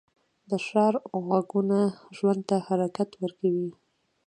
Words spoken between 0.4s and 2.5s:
د ښار غږونه ژوند